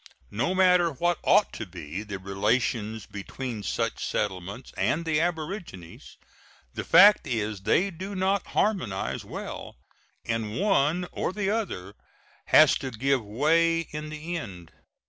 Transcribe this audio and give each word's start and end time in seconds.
No 0.31 0.55
matter 0.55 0.89
what 0.89 1.19
ought 1.21 1.53
to 1.53 1.67
be 1.67 2.01
the 2.01 2.17
relations 2.17 3.05
between 3.05 3.61
such 3.61 4.03
settlements 4.03 4.73
and 4.75 5.05
the 5.05 5.21
aborigines, 5.21 6.17
the 6.73 6.83
fact 6.83 7.27
is 7.27 7.59
they 7.61 7.91
do 7.91 8.15
not 8.15 8.47
harmonize 8.57 9.23
well, 9.23 9.77
and 10.25 10.59
one 10.59 11.07
or 11.11 11.31
the 11.31 11.51
other 11.51 11.93
has 12.45 12.73
to 12.79 12.89
give 12.89 13.23
way 13.23 13.81
in 13.91 14.09
the 14.09 14.35
end. 14.37 14.71